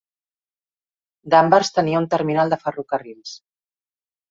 [1.35, 3.39] Danvers tenia una terminal de ferrocarrils.